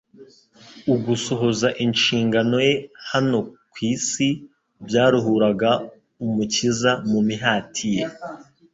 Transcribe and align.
Ugusohoza 0.93 1.67
inshingano 1.85 2.55
ye 2.67 2.73
hano 3.11 3.37
ku 3.71 3.77
isi 3.93 4.27
byaruhuraga 4.87 5.71
Umukiza 6.25 6.91
mu 7.09 7.19
mihati 7.27 7.87
ye 7.95 8.03